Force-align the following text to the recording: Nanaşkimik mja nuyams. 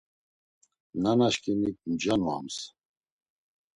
Nanaşkimik 1.01 1.77
mja 1.91 2.15
nuyams. 2.19 2.57